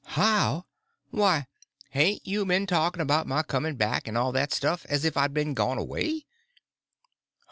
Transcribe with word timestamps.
"How? 0.17 0.65
Why, 1.11 1.45
hain't 1.91 2.25
you 2.25 2.43
been 2.43 2.65
talking 2.65 3.03
about 3.03 3.27
my 3.27 3.43
coming 3.43 3.75
back, 3.75 4.07
and 4.07 4.17
all 4.17 4.31
that 4.31 4.51
stuff, 4.51 4.83
as 4.89 5.05
if 5.05 5.15
I'd 5.15 5.31
been 5.31 5.53
gone 5.53 5.77
away?" 5.77 6.25